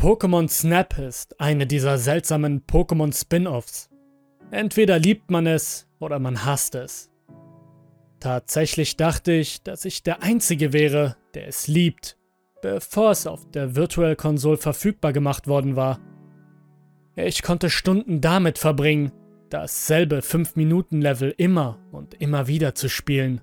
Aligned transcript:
Pokémon 0.00 0.48
Snap 0.48 0.98
ist 0.98 1.38
eine 1.42 1.66
dieser 1.66 1.98
seltsamen 1.98 2.62
Pokémon 2.62 3.14
Spin-offs. 3.14 3.90
Entweder 4.50 4.98
liebt 4.98 5.30
man 5.30 5.46
es 5.46 5.88
oder 5.98 6.18
man 6.18 6.46
hasst 6.46 6.74
es. 6.74 7.10
Tatsächlich 8.18 8.96
dachte 8.96 9.32
ich, 9.32 9.62
dass 9.62 9.84
ich 9.84 10.02
der 10.02 10.22
Einzige 10.22 10.72
wäre, 10.72 11.18
der 11.34 11.48
es 11.48 11.68
liebt, 11.68 12.16
bevor 12.62 13.10
es 13.10 13.26
auf 13.26 13.50
der 13.50 13.76
Virtual 13.76 14.16
Console 14.16 14.56
verfügbar 14.56 15.12
gemacht 15.12 15.48
worden 15.48 15.76
war. 15.76 16.00
Ich 17.14 17.42
konnte 17.42 17.68
Stunden 17.68 18.22
damit 18.22 18.56
verbringen, 18.56 19.12
dasselbe 19.50 20.20
5-Minuten-Level 20.20 21.34
immer 21.36 21.78
und 21.92 22.14
immer 22.14 22.46
wieder 22.46 22.74
zu 22.74 22.88
spielen. 22.88 23.42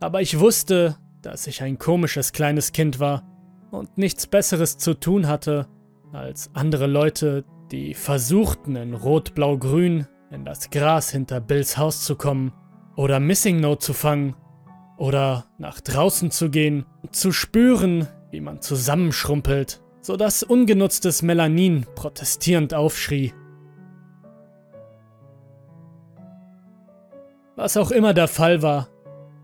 Aber 0.00 0.20
ich 0.20 0.38
wusste, 0.38 0.98
dass 1.22 1.46
ich 1.46 1.62
ein 1.62 1.78
komisches 1.78 2.34
kleines 2.34 2.72
Kind 2.72 3.00
war 3.00 3.31
und 3.72 3.98
nichts 3.98 4.26
Besseres 4.26 4.78
zu 4.78 4.94
tun 4.94 5.26
hatte, 5.26 5.66
als 6.12 6.50
andere 6.54 6.86
Leute, 6.86 7.44
die 7.72 7.94
versuchten 7.94 8.76
in 8.76 8.94
Rot-Blau-Grün 8.94 10.06
in 10.30 10.44
das 10.44 10.70
Gras 10.70 11.10
hinter 11.10 11.40
Bills 11.40 11.78
Haus 11.78 12.04
zu 12.04 12.16
kommen 12.16 12.52
oder 12.96 13.18
Missing 13.18 13.60
Note 13.60 13.78
zu 13.78 13.94
fangen 13.94 14.36
oder 14.98 15.46
nach 15.58 15.80
draußen 15.80 16.30
zu 16.30 16.50
gehen, 16.50 16.84
zu 17.10 17.32
spüren, 17.32 18.06
wie 18.30 18.40
man 18.40 18.60
zusammenschrumpelt, 18.60 19.82
sodass 20.00 20.42
ungenutztes 20.42 21.22
Melanin 21.22 21.86
protestierend 21.94 22.74
aufschrie. 22.74 23.32
Was 27.56 27.76
auch 27.76 27.90
immer 27.90 28.12
der 28.12 28.28
Fall 28.28 28.62
war, 28.62 28.88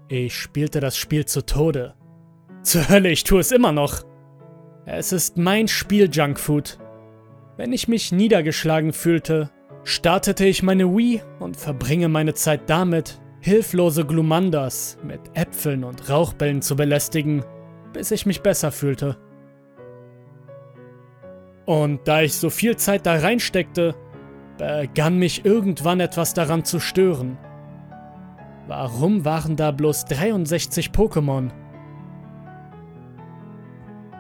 ich 0.09 0.35
spielte 0.35 0.81
das 0.81 0.97
Spiel 0.97 1.25
zu 1.27 1.45
Tode. 1.45 1.95
Zur 2.63 2.89
Hölle, 2.89 3.11
ich 3.11 3.25
tue 3.25 3.41
es 3.41 3.53
immer 3.53 3.73
noch. 3.73 4.08
Es 4.91 5.13
ist 5.13 5.37
mein 5.37 5.69
Spiel 5.69 6.09
Junkfood. 6.11 6.79
Wenn 7.59 7.75
ich 7.75 7.89
mich 7.89 8.11
niedergeschlagen 8.11 8.95
fühlte, 8.95 9.51
startete 9.85 10.47
ich 10.47 10.63
meine 10.63 10.97
Wii 10.97 11.21
und 11.41 11.59
verbringe 11.59 12.09
meine 12.09 12.33
Zeit 12.33 12.71
damit, 12.71 13.21
hilflose 13.41 14.07
Glumandas 14.07 14.97
mit 15.05 15.21
Äpfeln 15.35 15.85
und 15.85 16.09
Rauchbällen 16.09 16.63
zu 16.63 16.75
belästigen, 16.75 17.45
bis 17.93 18.11
ich 18.13 18.25
mich 18.25 18.41
besser 18.41 18.73
fühlte. 18.73 19.19
Und 21.67 22.09
da 22.09 22.23
ich 22.23 22.37
so 22.37 22.49
viel 22.49 22.77
Zeit 22.77 23.05
da 23.05 23.17
reinsteckte, 23.17 23.95
begann 24.57 25.19
mich 25.19 25.45
irgendwann 25.45 26.01
etwas 26.01 26.33
daran 26.33 26.65
zu 26.65 26.81
stören. 26.81 27.37
Warum 28.67 29.27
waren 29.27 29.55
da 29.55 29.71
bloß 29.71 30.07
63 30.07 30.93
Pokémon? 30.93 31.51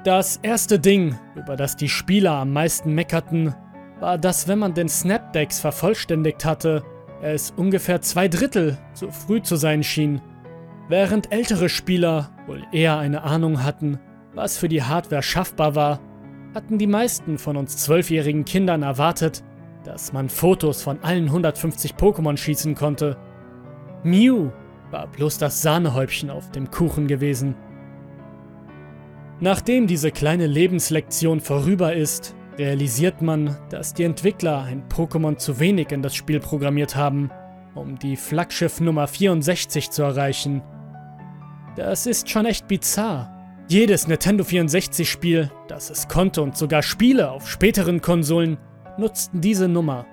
Das 0.05 0.39
erste 0.43 0.79
Ding, 0.79 1.19
über 1.35 1.57
das 1.57 1.75
die 1.75 1.89
Spieler 1.89 2.35
am 2.35 2.53
meisten 2.53 2.95
meckerten, 2.95 3.55
war, 3.99 4.17
dass 4.17 4.47
wenn 4.47 4.61
man 4.61 4.73
den 4.73 4.89
Snapdex 4.89 5.59
vervollständigt 5.59 6.45
hatte, 6.45 6.85
es 7.21 7.53
ungefähr 7.57 8.01
zwei 8.01 8.29
Drittel 8.29 8.79
zu 8.95 9.11
früh 9.11 9.43
zu 9.43 9.57
sein 9.57 9.83
schien. 9.83 10.21
Während 10.89 11.33
ältere 11.33 11.69
Spieler 11.69 12.31
wohl 12.47 12.63
eher 12.71 12.97
eine 12.97 13.23
Ahnung 13.23 13.65
hatten, 13.65 13.99
was 14.35 14.57
für 14.57 14.69
die 14.69 14.85
Hardware 14.85 15.23
schaffbar 15.23 15.75
war, 15.75 15.99
hatten 16.55 16.79
die 16.79 16.87
meisten 16.87 17.37
von 17.37 17.57
uns 17.57 17.77
zwölfjährigen 17.79 18.45
Kindern 18.45 18.85
erwartet, 18.85 19.43
dass 19.85 20.13
man 20.13 20.29
Fotos 20.29 20.81
von 20.81 21.03
allen 21.03 21.27
150 21.27 21.95
Pokémon 21.95 22.37
schießen 22.37 22.77
konnte. 22.77 23.17
Mew 24.05 24.51
war 24.93 25.09
bloß 25.09 25.39
das 25.39 25.61
Sahnehäubchen 25.61 26.31
auf 26.31 26.53
dem 26.53 26.71
Kuchen 26.71 27.09
gewesen. 27.09 27.57
Nachdem 29.41 29.87
diese 29.87 30.11
kleine 30.11 30.49
Lebenslektion 30.49 31.41
vorüber 31.41 31.95
ist, 31.95 32.35
realisiert 32.59 33.23
man, 33.23 33.57
dass 33.71 33.95
die 33.95 34.03
Entwickler 34.03 34.65
ein 34.65 34.89
Pokémon 34.89 35.37
zu 35.37 35.61
wenig 35.61 35.93
in 35.93 36.03
das 36.03 36.17
Spiel 36.17 36.41
programmiert 36.41 36.97
haben, 36.97 37.31
um 37.77 37.97
die 37.99 38.17
Flaggschiff 38.17 38.81
Nummer 38.81 39.07
64 39.07 39.91
zu 39.91 40.03
erreichen. 40.03 40.63
Das 41.77 42.07
ist 42.07 42.29
schon 42.29 42.47
echt 42.47 42.67
bizarr. 42.67 43.33
Jedes 43.69 44.09
Nintendo 44.09 44.43
64 44.43 45.09
Spiel, 45.09 45.53
das 45.69 45.91
es 45.91 46.09
konnte 46.09 46.43
und 46.43 46.57
sogar 46.57 46.83
Spiele 46.83 47.31
auf 47.31 47.49
späteren 47.49 48.01
Konsolen, 48.01 48.59
nutzten 48.99 49.41
diese 49.41 49.69
Nummer. 49.69 50.05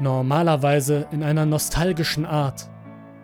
Normalerweise 0.00 1.06
in 1.10 1.22
einer 1.22 1.44
nostalgischen 1.44 2.24
Art, 2.24 2.70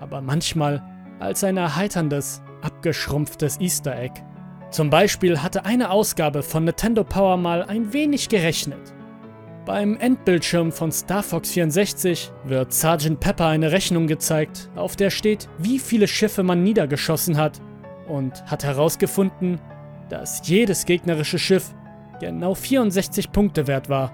aber 0.01 0.21
manchmal 0.21 0.83
als 1.21 1.43
ein 1.45 1.57
erheiterndes, 1.57 2.43
abgeschrumpftes 2.61 3.61
Easter 3.61 3.97
Egg. 3.97 4.21
Zum 4.73 4.89
Beispiel 4.89 5.43
hatte 5.43 5.67
eine 5.67 5.91
Ausgabe 5.91 6.43
von 6.43 6.65
Nintendo 6.65 7.05
Power 7.05 7.37
mal 7.37 7.63
ein 7.63 7.93
wenig 7.93 8.31
gerechnet. 8.31 8.95
Beim 9.67 9.99
Endbildschirm 9.99 10.73
von 10.73 10.91
Star 10.91 11.23
Fox 11.23 11.51
64 11.51 12.33
wird 12.45 12.73
Sgt. 12.73 13.21
Pepper 13.21 13.49
eine 13.49 13.71
Rechnung 13.71 14.07
gezeigt, 14.07 14.71
auf 14.75 14.97
der 14.97 15.11
steht, 15.11 15.51
wie 15.59 15.79
viele 15.79 16.09
Schiffe 16.09 16.43
man 16.43 16.63
niedergeschossen 16.63 17.37
hat 17.37 17.61
und 18.09 18.43
hat 18.47 18.65
herausgefunden, 18.65 19.61
dass 20.09 20.49
jedes 20.49 20.87
gegnerische 20.87 21.39
Schiff 21.39 21.75
genau 22.19 22.55
64 22.55 23.31
Punkte 23.31 23.67
wert 23.67 23.91
war. 23.91 24.11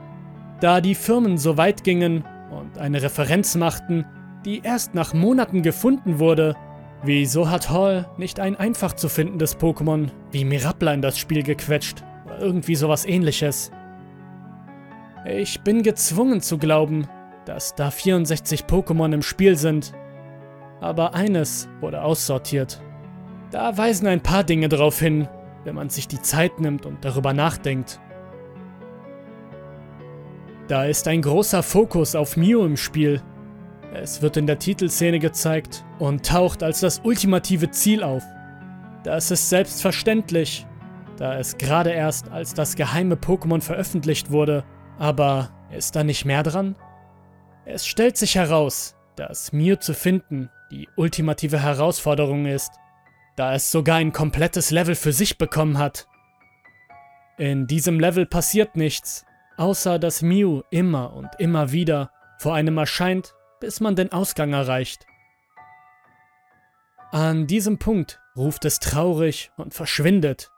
Da 0.60 0.80
die 0.80 0.96
Firmen 0.96 1.38
so 1.38 1.56
weit 1.56 1.84
gingen 1.84 2.24
und 2.50 2.78
eine 2.78 3.00
Referenz 3.00 3.54
machten, 3.54 4.04
die 4.44 4.62
erst 4.64 4.92
nach 4.92 5.14
Monaten 5.14 5.62
gefunden 5.62 6.18
wurde, 6.18 6.56
Wieso 7.02 7.48
hat 7.48 7.70
Hall 7.70 8.08
nicht 8.16 8.40
ein 8.40 8.56
einfach 8.56 8.92
zu 8.92 9.08
findendes 9.08 9.56
Pokémon 9.56 10.10
wie 10.32 10.44
Mirabla 10.44 10.92
in 10.92 11.02
das 11.02 11.16
Spiel 11.16 11.44
gequetscht? 11.44 12.02
Oder 12.26 12.40
irgendwie 12.40 12.74
sowas 12.74 13.06
ähnliches? 13.06 13.70
Ich 15.24 15.60
bin 15.60 15.82
gezwungen 15.82 16.40
zu 16.40 16.58
glauben, 16.58 17.06
dass 17.44 17.74
da 17.74 17.90
64 17.90 18.64
Pokémon 18.64 19.12
im 19.12 19.22
Spiel 19.22 19.56
sind. 19.56 19.92
Aber 20.80 21.14
eines 21.14 21.68
wurde 21.80 22.02
aussortiert. 22.02 22.80
Da 23.50 23.78
weisen 23.78 24.06
ein 24.06 24.22
paar 24.22 24.44
Dinge 24.44 24.68
darauf 24.68 24.98
hin, 24.98 25.28
wenn 25.64 25.74
man 25.74 25.90
sich 25.90 26.08
die 26.08 26.20
Zeit 26.20 26.60
nimmt 26.60 26.84
und 26.84 27.04
darüber 27.04 27.32
nachdenkt. 27.32 28.00
Da 30.66 30.84
ist 30.84 31.08
ein 31.08 31.22
großer 31.22 31.62
Fokus 31.62 32.14
auf 32.14 32.36
Mew 32.36 32.64
im 32.64 32.76
Spiel, 32.76 33.22
es 33.92 34.20
wird 34.20 34.36
in 34.36 34.46
der 34.46 34.58
Titelszene 34.58 35.18
gezeigt 35.18 35.84
und 35.98 36.26
taucht 36.26 36.62
als 36.62 36.80
das 36.80 37.00
ultimative 37.04 37.70
Ziel 37.70 38.02
auf. 38.02 38.22
Das 39.04 39.30
ist 39.30 39.48
selbstverständlich, 39.48 40.66
da 41.16 41.38
es 41.38 41.56
gerade 41.56 41.90
erst 41.90 42.30
als 42.30 42.54
das 42.54 42.76
geheime 42.76 43.14
Pokémon 43.14 43.60
veröffentlicht 43.60 44.30
wurde, 44.30 44.64
aber 44.98 45.50
ist 45.70 45.96
da 45.96 46.04
nicht 46.04 46.24
mehr 46.24 46.42
dran? 46.42 46.76
Es 47.64 47.86
stellt 47.86 48.16
sich 48.16 48.34
heraus, 48.34 48.96
dass 49.16 49.52
Mew 49.52 49.76
zu 49.76 49.94
finden 49.94 50.50
die 50.70 50.88
ultimative 50.96 51.62
Herausforderung 51.62 52.46
ist, 52.46 52.72
da 53.36 53.54
es 53.54 53.70
sogar 53.70 53.96
ein 53.96 54.12
komplettes 54.12 54.70
Level 54.70 54.94
für 54.94 55.12
sich 55.12 55.38
bekommen 55.38 55.78
hat. 55.78 56.06
In 57.38 57.66
diesem 57.66 58.00
Level 58.00 58.26
passiert 58.26 58.76
nichts, 58.76 59.24
außer 59.56 59.98
dass 59.98 60.22
Mew 60.22 60.62
immer 60.70 61.14
und 61.14 61.28
immer 61.38 61.72
wieder 61.72 62.10
vor 62.38 62.54
einem 62.54 62.76
erscheint 62.78 63.34
bis 63.60 63.80
man 63.80 63.96
den 63.96 64.12
Ausgang 64.12 64.52
erreicht. 64.52 65.06
An 67.10 67.46
diesem 67.46 67.78
Punkt 67.78 68.20
ruft 68.36 68.64
es 68.64 68.80
traurig 68.80 69.50
und 69.56 69.72
verschwindet. 69.72 70.50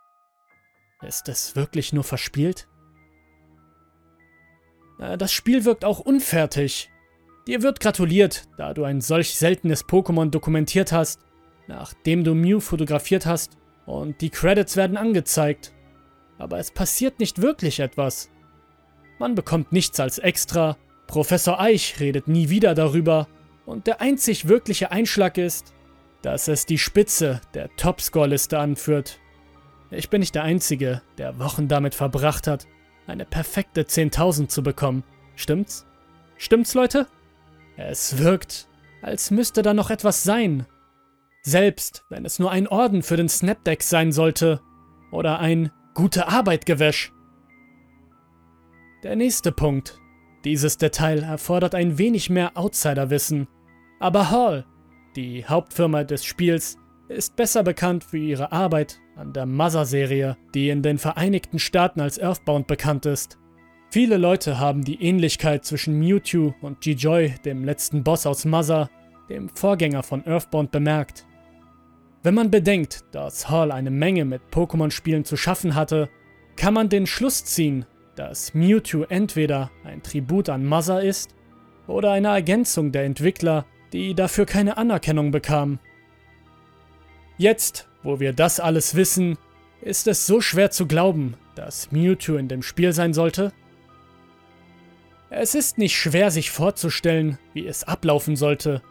Ist 1.03 1.29
es 1.29 1.57
wirklich 1.57 1.93
nur 1.93 2.05
verspielt? 2.05 2.69
Äh, 4.99 5.17
das 5.17 5.33
Spiel 5.33 5.65
wirkt 5.65 5.85
auch 5.85 6.01
unfertig. 6.01 6.91
Dir 7.47 7.63
wird 7.63 7.81
gratuliert, 7.81 8.49
da 8.59 8.75
du 8.75 8.85
ein 8.85 9.01
solch 9.01 9.35
seltenes 9.35 9.87
Pokémon 9.87 10.31
dokumentiert 10.31 10.93
hast, 10.93 11.21
nachdem 11.69 12.25
du 12.25 12.35
Mew 12.35 12.61
fotografiert 12.61 13.27
hast, 13.27 13.57
und 13.87 14.21
die 14.21 14.31
Credits 14.31 14.77
werden 14.77 14.97
angezeigt. 14.97 15.73
Aber 16.39 16.59
es 16.59 16.71
passiert 16.71 17.19
nicht 17.19 17.43
wirklich 17.43 17.81
etwas. 17.81 18.31
Man 19.19 19.35
bekommt 19.35 19.73
nichts 19.73 19.99
als 20.01 20.19
extra 20.19 20.77
Professor 21.11 21.59
Eich 21.59 21.99
redet 21.99 22.29
nie 22.29 22.51
wieder 22.51 22.73
darüber 22.77 23.27
und 23.67 23.89
der 23.89 24.01
einzig 24.01 24.47
wirkliche 24.47 24.93
Einschlag 24.93 25.39
ist, 25.39 25.75
dass 26.23 26.47
es 26.47 26.67
die 26.67 26.79
Spitze 26.79 27.41
der 27.53 27.69
Topscore-Liste 27.75 28.61
anführt. 28.61 29.19
Ich 29.91 30.09
bin 30.09 30.21
nicht 30.21 30.37
der 30.37 30.45
Einzige, 30.45 31.03
der 31.19 31.41
Wochen 31.41 31.67
damit 31.67 31.97
verbracht 31.97 32.47
hat, 32.47 32.69
eine 33.09 33.25
perfekte 33.25 33.83
10.000 33.83 34.47
zu 34.47 34.63
bekommen. 34.63 35.03
Stimmt's? 35.35 35.85
Stimmt's, 36.37 36.75
Leute? 36.75 37.09
Es 37.77 38.19
wirkt, 38.19 38.69
als 39.03 39.33
müsste 39.33 39.63
da 39.63 39.75
noch 39.75 39.91
etwas 39.91 40.23
sein. 40.23 40.65
Selbst 41.43 42.05
wenn 42.09 42.25
es 42.25 42.39
nur 42.39 42.53
ein 42.53 42.69
Orden 42.69 43.03
für 43.03 43.17
den 43.17 43.29
Snapdeck 43.29 43.83
sein 43.83 44.13
sollte 44.13 44.61
oder 45.11 45.41
ein 45.41 45.73
gute 45.95 46.29
Arbeit 46.29 46.67
Gewäsch. 46.67 47.13
Der 49.03 49.17
nächste 49.17 49.51
Punkt, 49.51 49.99
dieses 50.45 50.79
Detail 50.79 51.23
erfordert 51.23 51.75
ein 51.75 51.99
wenig 51.99 52.31
mehr 52.31 52.57
Outsiderwissen, 52.57 53.49
aber 53.99 54.31
Hall, 54.31 54.65
die 55.17 55.45
Hauptfirma 55.45 56.05
des 56.05 56.25
Spiels, 56.25 56.79
ist 57.09 57.37
besser 57.37 57.63
bekannt 57.63 58.05
für 58.05 58.19
ihre 58.19 58.53
Arbeit 58.53 59.01
an 59.17 59.33
der 59.33 59.45
Mother-Serie, 59.45 60.37
die 60.55 60.71
in 60.71 60.83
den 60.83 60.99
Vereinigten 60.99 61.59
Staaten 61.59 62.01
als 62.01 62.19
Earthbound 62.19 62.67
bekannt 62.67 63.05
ist. 63.05 63.39
Viele 63.91 64.17
Leute 64.17 64.59
haben 64.59 64.85
die 64.85 65.03
Ähnlichkeit 65.03 65.65
zwischen 65.65 65.99
Mewtwo 65.99 66.55
und 66.63 66.81
G-Joy, 66.81 67.35
dem 67.45 67.65
letzten 67.65 68.05
Boss 68.05 68.25
aus 68.25 68.45
Mother, 68.45 68.89
dem 69.29 69.49
Vorgänger 69.49 70.05
von 70.05 70.25
Earthbound, 70.25 70.71
bemerkt. 70.71 71.27
Wenn 72.23 72.35
man 72.35 72.51
bedenkt, 72.51 73.05
dass 73.13 73.51
Hall 73.51 73.73
eine 73.73 73.91
Menge 73.91 74.25
mit 74.25 74.43
Pokémon-Spielen 74.53 75.25
zu 75.25 75.37
schaffen 75.37 75.75
hatte, 75.75 76.09
kann 76.57 76.75
man 76.75 76.89
den 76.89 77.07
Schluss 77.07 77.45
ziehen, 77.45 77.85
dass 78.21 78.53
Mewtwo 78.53 79.05
entweder 79.05 79.71
ein 79.83 80.03
Tribut 80.03 80.51
an 80.51 80.67
Mother 80.67 81.03
ist 81.03 81.35
oder 81.87 82.13
eine 82.13 82.29
Ergänzung 82.29 82.93
der 82.93 83.05
Entwickler, 83.05 83.65
die 83.95 84.15
dafür 84.15 84.45
keine 84.45 84.77
Anerkennung 84.77 85.31
bekamen. 85.31 85.81
Jetzt, 87.39 87.89
wo 88.03 88.21
wir 88.21 88.35
das 88.35 88.61
alles 88.61 88.95
wissen, 88.95 89.39
ist 89.81 90.07
es 90.07 90.27
so 90.27 90.43
schwer 90.43 90.71
zu 90.71 90.87
glauben, 90.87 91.35
dass 91.55 91.93
Mewtwo 91.93 92.37
in 92.37 92.49
dem 92.49 92.63
Spiel 92.63 92.93
sein 92.93 93.15
sollte. 93.15 93.55
Es 95.31 95.55
ist 95.55 95.79
nicht 95.79 95.97
schwer 95.97 96.31
sich 96.31 96.51
vorzustellen, 96.51 97.39
wie 97.55 97.67
es 97.67 97.85
ablaufen 97.85 98.37
sollte. 98.37 98.83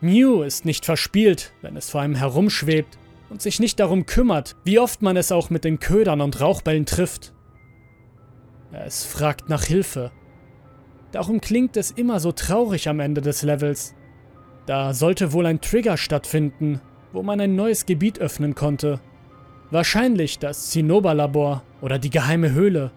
Mew 0.00 0.42
ist 0.42 0.64
nicht 0.64 0.86
verspielt, 0.86 1.52
wenn 1.60 1.76
es 1.76 1.90
vor 1.90 2.00
einem 2.00 2.14
herumschwebt 2.14 2.98
und 3.28 3.42
sich 3.42 3.60
nicht 3.60 3.80
darum 3.80 4.06
kümmert, 4.06 4.56
wie 4.64 4.78
oft 4.78 5.02
man 5.02 5.18
es 5.18 5.30
auch 5.30 5.50
mit 5.50 5.64
den 5.64 5.78
Ködern 5.78 6.22
und 6.22 6.40
Rauchbällen 6.40 6.86
trifft. 6.86 7.34
Es 8.72 9.04
fragt 9.04 9.48
nach 9.48 9.64
Hilfe. 9.64 10.10
Darum 11.12 11.40
klingt 11.40 11.76
es 11.76 11.90
immer 11.90 12.20
so 12.20 12.32
traurig 12.32 12.88
am 12.88 13.00
Ende 13.00 13.20
des 13.20 13.42
Levels. 13.42 13.94
Da 14.66 14.92
sollte 14.92 15.32
wohl 15.32 15.46
ein 15.46 15.60
Trigger 15.60 15.96
stattfinden, 15.96 16.80
wo 17.12 17.22
man 17.22 17.40
ein 17.40 17.56
neues 17.56 17.86
Gebiet 17.86 18.18
öffnen 18.18 18.54
konnte. 18.54 19.00
Wahrscheinlich 19.70 20.38
das 20.38 20.70
Zinnoberlabor 20.70 21.62
oder 21.80 21.98
die 21.98 22.10
geheime 22.10 22.52
Höhle. 22.52 22.90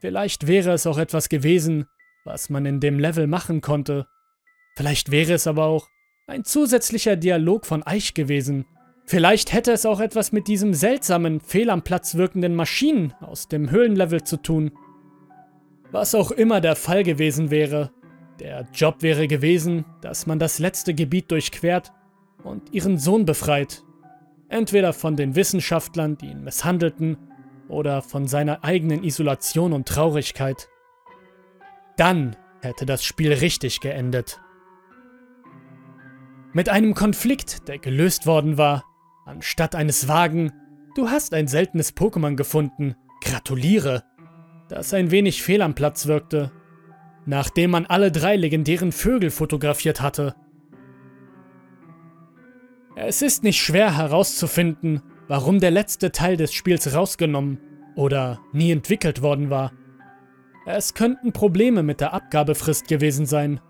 Vielleicht 0.00 0.46
wäre 0.46 0.72
es 0.72 0.86
auch 0.86 0.98
etwas 0.98 1.28
gewesen, 1.28 1.86
was 2.24 2.50
man 2.50 2.66
in 2.66 2.80
dem 2.80 2.98
Level 2.98 3.26
machen 3.26 3.60
konnte. 3.60 4.06
Vielleicht 4.76 5.10
wäre 5.10 5.34
es 5.34 5.46
aber 5.46 5.66
auch 5.66 5.88
ein 6.26 6.44
zusätzlicher 6.44 7.16
Dialog 7.16 7.66
von 7.66 7.82
Eich 7.82 8.14
gewesen. 8.14 8.66
Vielleicht 9.06 9.52
hätte 9.52 9.70
es 9.70 9.86
auch 9.86 10.00
etwas 10.00 10.32
mit 10.32 10.48
diesem 10.48 10.74
seltsamen, 10.74 11.40
fehl 11.40 11.70
am 11.70 11.82
Platz 11.82 12.16
wirkenden 12.16 12.56
Maschinen 12.56 13.14
aus 13.20 13.46
dem 13.46 13.70
Höhlenlevel 13.70 14.24
zu 14.24 14.36
tun. 14.36 14.72
Was 15.92 16.14
auch 16.16 16.32
immer 16.32 16.60
der 16.60 16.74
Fall 16.74 17.04
gewesen 17.04 17.50
wäre, 17.50 17.92
der 18.40 18.66
Job 18.74 19.02
wäre 19.02 19.28
gewesen, 19.28 19.84
dass 20.00 20.26
man 20.26 20.40
das 20.40 20.58
letzte 20.58 20.92
Gebiet 20.92 21.30
durchquert 21.30 21.92
und 22.42 22.74
ihren 22.74 22.98
Sohn 22.98 23.24
befreit. 23.24 23.84
Entweder 24.48 24.92
von 24.92 25.16
den 25.16 25.36
Wissenschaftlern, 25.36 26.18
die 26.18 26.26
ihn 26.26 26.42
misshandelten, 26.42 27.16
oder 27.68 28.02
von 28.02 28.26
seiner 28.26 28.64
eigenen 28.64 29.02
Isolation 29.02 29.72
und 29.72 29.88
Traurigkeit. 29.88 30.68
Dann 31.96 32.36
hätte 32.60 32.86
das 32.86 33.04
Spiel 33.04 33.32
richtig 33.32 33.80
geendet. 33.80 34.40
Mit 36.52 36.68
einem 36.68 36.94
Konflikt, 36.94 37.68
der 37.68 37.78
gelöst 37.78 38.26
worden 38.26 38.56
war, 38.56 38.84
anstatt 39.26 39.74
eines 39.74 40.08
Wagen, 40.08 40.52
du 40.94 41.10
hast 41.10 41.34
ein 41.34 41.48
seltenes 41.48 41.94
Pokémon 41.94 42.36
gefunden, 42.36 42.94
gratuliere, 43.20 44.04
das 44.68 44.94
ein 44.94 45.10
wenig 45.10 45.42
fehl 45.42 45.60
am 45.60 45.74
Platz 45.74 46.06
wirkte, 46.06 46.52
nachdem 47.26 47.72
man 47.72 47.86
alle 47.86 48.10
drei 48.10 48.36
legendären 48.36 48.92
Vögel 48.92 49.30
fotografiert 49.30 50.00
hatte. 50.00 50.34
Es 52.94 53.20
ist 53.20 53.42
nicht 53.42 53.60
schwer 53.60 53.96
herauszufinden, 53.96 55.02
warum 55.28 55.60
der 55.60 55.70
letzte 55.70 56.12
Teil 56.12 56.36
des 56.36 56.54
Spiels 56.54 56.94
rausgenommen 56.94 57.58
oder 57.96 58.40
nie 58.52 58.70
entwickelt 58.70 59.22
worden 59.22 59.50
war. 59.50 59.72
Es 60.66 60.94
könnten 60.94 61.32
Probleme 61.32 61.82
mit 61.82 62.00
der 62.00 62.14
Abgabefrist 62.14 62.88
gewesen 62.88 63.26
sein. 63.26 63.60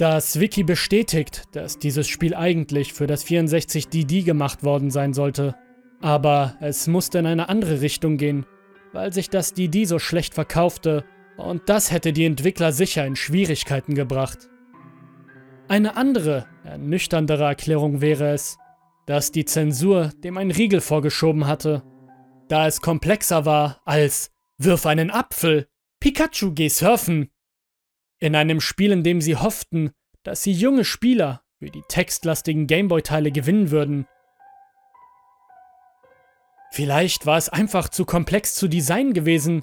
Das 0.00 0.40
Wiki 0.40 0.62
bestätigt, 0.62 1.42
dass 1.52 1.78
dieses 1.78 2.08
Spiel 2.08 2.34
eigentlich 2.34 2.94
für 2.94 3.06
das 3.06 3.26
64DD 3.26 4.24
gemacht 4.24 4.64
worden 4.64 4.90
sein 4.90 5.12
sollte. 5.12 5.54
Aber 6.00 6.56
es 6.60 6.86
musste 6.86 7.18
in 7.18 7.26
eine 7.26 7.50
andere 7.50 7.82
Richtung 7.82 8.16
gehen, 8.16 8.46
weil 8.94 9.12
sich 9.12 9.28
das 9.28 9.52
DD 9.52 9.84
so 9.84 9.98
schlecht 9.98 10.32
verkaufte 10.32 11.04
und 11.36 11.68
das 11.68 11.92
hätte 11.92 12.14
die 12.14 12.24
Entwickler 12.24 12.72
sicher 12.72 13.04
in 13.04 13.14
Schwierigkeiten 13.14 13.94
gebracht. 13.94 14.48
Eine 15.68 15.98
andere, 15.98 16.46
ernüchterndere 16.64 17.44
Erklärung 17.44 18.00
wäre 18.00 18.32
es, 18.32 18.56
dass 19.04 19.32
die 19.32 19.44
Zensur 19.44 20.12
dem 20.24 20.38
ein 20.38 20.50
Riegel 20.50 20.80
vorgeschoben 20.80 21.46
hatte, 21.46 21.82
da 22.48 22.66
es 22.66 22.80
komplexer 22.80 23.44
war 23.44 23.82
als 23.84 24.30
Wirf 24.56 24.86
einen 24.86 25.10
Apfel, 25.10 25.66
Pikachu 26.00 26.54
geh 26.54 26.68
surfen. 26.68 27.28
In 28.20 28.36
einem 28.36 28.60
Spiel, 28.60 28.92
in 28.92 29.02
dem 29.02 29.22
sie 29.22 29.36
hofften, 29.36 29.92
dass 30.22 30.42
sie 30.42 30.52
junge 30.52 30.84
Spieler 30.84 31.42
für 31.58 31.70
die 31.70 31.82
textlastigen 31.88 32.66
Gameboy-Teile 32.66 33.32
gewinnen 33.32 33.70
würden. 33.70 34.06
Vielleicht 36.70 37.26
war 37.26 37.38
es 37.38 37.48
einfach 37.48 37.88
zu 37.88 38.04
komplex 38.04 38.54
zu 38.54 38.68
designen 38.68 39.14
gewesen 39.14 39.62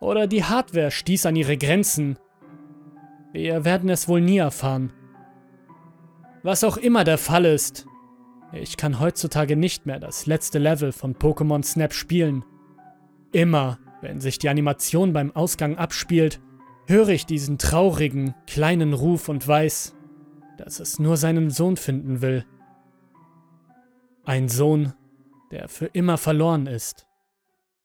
oder 0.00 0.26
die 0.26 0.44
Hardware 0.44 0.90
stieß 0.90 1.26
an 1.26 1.36
ihre 1.36 1.56
Grenzen. 1.56 2.18
Wir 3.32 3.64
werden 3.64 3.88
es 3.88 4.06
wohl 4.06 4.20
nie 4.20 4.38
erfahren. 4.38 4.92
Was 6.42 6.62
auch 6.62 6.76
immer 6.76 7.04
der 7.04 7.18
Fall 7.18 7.46
ist, 7.46 7.86
ich 8.52 8.76
kann 8.76 9.00
heutzutage 9.00 9.56
nicht 9.56 9.86
mehr 9.86 9.98
das 9.98 10.26
letzte 10.26 10.58
Level 10.58 10.92
von 10.92 11.14
Pokémon 11.14 11.64
Snap 11.64 11.94
spielen. 11.94 12.44
Immer, 13.32 13.78
wenn 14.02 14.20
sich 14.20 14.38
die 14.38 14.50
Animation 14.50 15.12
beim 15.14 15.34
Ausgang 15.34 15.76
abspielt, 15.76 16.40
höre 16.86 17.08
ich 17.08 17.26
diesen 17.26 17.58
traurigen, 17.58 18.34
kleinen 18.46 18.92
Ruf 18.92 19.28
und 19.28 19.46
weiß, 19.46 19.94
dass 20.58 20.80
es 20.80 20.98
nur 20.98 21.16
seinen 21.16 21.50
Sohn 21.50 21.76
finden 21.76 22.20
will. 22.20 22.44
Ein 24.24 24.48
Sohn, 24.48 24.94
der 25.50 25.68
für 25.68 25.86
immer 25.86 26.18
verloren 26.18 26.66
ist. 26.66 27.06